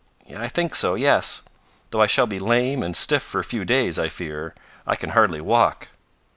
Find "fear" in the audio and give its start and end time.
4.09-4.55